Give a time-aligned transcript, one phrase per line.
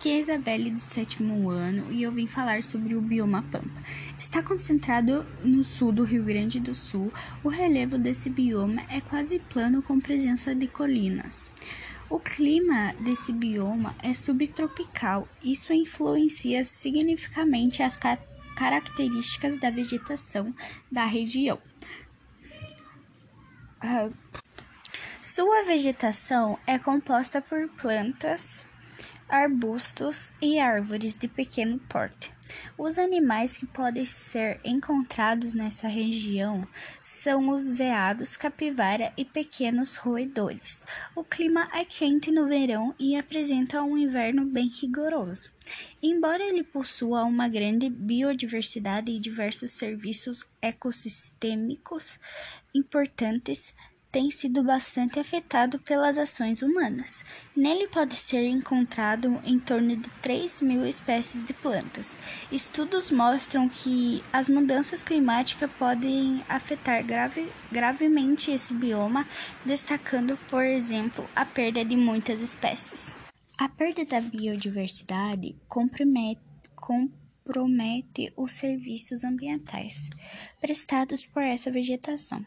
[0.00, 3.82] Aqui é Isabelle do sétimo ano e eu vim falar sobre o bioma Pampa.
[4.18, 7.12] Está concentrado no sul do Rio Grande do Sul.
[7.44, 11.52] O relevo desse bioma é quase plano com presença de colinas.
[12.08, 15.28] O clima desse bioma é subtropical.
[15.44, 18.16] Isso influencia significativamente as ca
[18.56, 20.54] características da vegetação
[20.90, 21.58] da região.
[23.84, 24.10] Uh,
[25.20, 28.64] sua vegetação é composta por plantas
[29.30, 32.30] arbustos e árvores de pequeno porte.
[32.76, 36.60] Os animais que podem ser encontrados nessa região
[37.00, 40.84] são os veados, capivara e pequenos roedores.
[41.14, 45.52] O clima é quente no verão e apresenta um inverno bem rigoroso.
[46.02, 52.18] Embora ele possua uma grande biodiversidade e diversos serviços ecossistêmicos
[52.74, 53.72] importantes,
[54.12, 57.24] tem sido bastante afetado pelas ações humanas.
[57.56, 62.18] Nele pode ser encontrado em torno de 3 mil espécies de plantas.
[62.50, 69.26] Estudos mostram que as mudanças climáticas podem afetar grave, gravemente esse bioma,
[69.64, 73.16] destacando, por exemplo, a perda de muitas espécies.
[73.58, 76.40] A perda da biodiversidade compromete,
[76.74, 80.10] compromete os serviços ambientais
[80.60, 82.44] prestados por essa vegetação.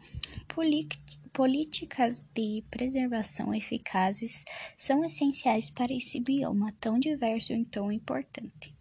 [1.34, 4.46] Políticas de preservação eficazes
[4.78, 8.78] são essenciais para esse bioma tão diverso e tão importante.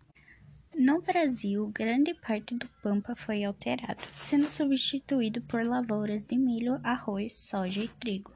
[0.77, 7.33] No Brasil, grande parte do pampa foi alterado, sendo substituído por lavouras de milho, arroz,
[7.33, 8.35] soja e trigo.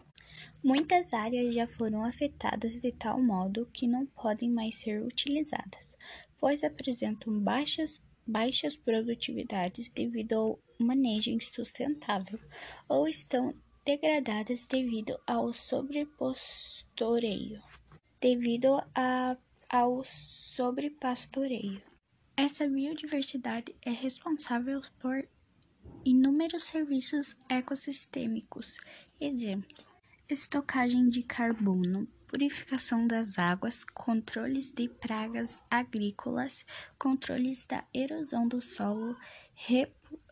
[0.64, 5.94] Muitas áreas já foram afetadas de tal modo que não podem mais ser utilizadas,
[6.40, 12.40] pois apresentam baixas, baixas produtividades devido ao manejo insustentável
[12.88, 13.54] ou estão
[13.86, 17.62] degradadas devido ao sobrepastoreio.
[18.20, 19.36] Devido a,
[19.70, 21.80] ao sobrepastoreio.
[22.36, 25.26] Essa biodiversidade é responsável por
[26.04, 28.76] inúmeros serviços ecossistêmicos.
[29.20, 29.84] Exemplo:
[30.28, 36.66] estocagem de carbono, purificação das águas, controles de pragas agrícolas,
[36.98, 39.16] controles da erosão do solo,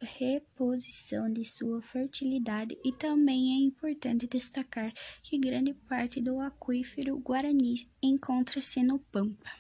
[0.04, 4.92] reposição de sua fertilidade e também é importante destacar
[5.22, 9.50] que grande parte do aquífero Guarani encontra-se no Pampa.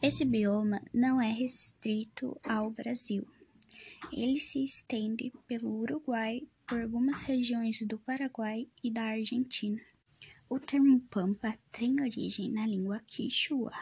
[0.00, 3.26] Esse bioma não é restrito ao Brasil.
[4.12, 9.80] Ele se estende pelo Uruguai, por algumas regiões do Paraguai e da Argentina.
[10.48, 13.72] O termo pampa tem origem na língua quichua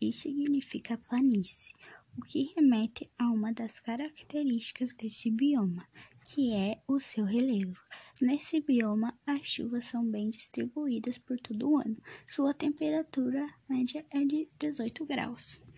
[0.00, 1.74] e significa planície,
[2.16, 5.86] o que remete a uma das características desse bioma,
[6.24, 7.78] que é o seu relevo.
[8.20, 11.96] Nesse bioma, as chuvas são bem distribuídas por todo o ano.
[12.26, 15.65] Sua temperatura média é de 18 graus.